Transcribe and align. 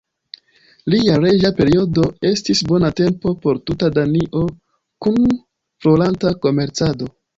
Lia 0.93 1.17
reĝa 1.25 1.51
periodo 1.59 2.05
estis 2.29 2.63
bona 2.71 2.91
tempo 3.01 3.33
por 3.43 3.59
tuta 3.71 3.91
Danio 3.99 4.43
kun 5.07 5.21
floranta 5.85 6.33
komercado. 6.49 7.13